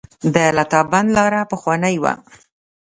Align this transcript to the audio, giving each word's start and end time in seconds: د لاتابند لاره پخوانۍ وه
د 0.33 0.35
لاتابند 0.57 1.07
لاره 1.17 1.41
پخوانۍ 1.51 1.95
وه 2.03 2.13